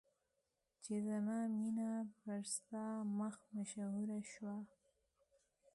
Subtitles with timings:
[0.83, 1.89] چې زما مینه
[2.19, 2.83] پر ستا
[3.17, 4.55] مخ مشهوره شوه.